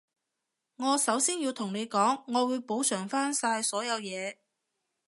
[0.77, 4.37] 我首先要同你講，我會補償返晒所有嘢